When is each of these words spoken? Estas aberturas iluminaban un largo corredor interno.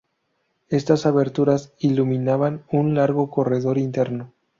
Estas 0.69 1.05
aberturas 1.05 1.73
iluminaban 1.77 2.63
un 2.71 2.95
largo 2.95 3.29
corredor 3.29 3.77
interno. 3.77 4.33